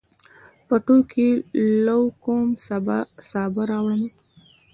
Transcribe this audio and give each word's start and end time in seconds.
پټو 0.67 0.97
کې 1.11 1.27
لو 1.85 2.01
کوم، 2.23 2.47
سابه 3.33 3.61
راوړمه 3.69 4.09